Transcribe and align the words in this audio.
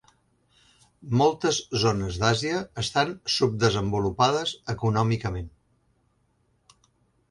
Moltes 1.21 1.59
zones 1.83 2.17
d'Àsia 2.23 2.63
estan 2.85 3.13
subdesenvolupades 3.37 4.59
econòmicament. 4.79 5.57